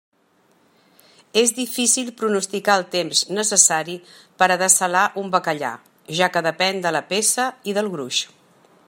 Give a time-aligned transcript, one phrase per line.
[1.41, 3.99] És difícil pronosticar el temps necessari
[4.43, 5.73] per a dessalar un bacallà,
[6.21, 8.25] ja que depèn de la peça i del gruix.